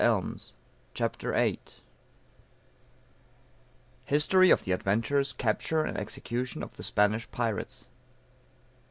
HISTORY 0.01 1.29
OF 4.49 4.63
THE 4.63 4.71
ADVENTURES, 4.71 5.33
CAPTURE 5.33 5.83
AND 5.85 5.95
EXECUTION 5.95 6.63
OF 6.63 6.75
THE 6.75 6.81
SPANISH 6.81 7.29
PIRATES. 7.29 7.87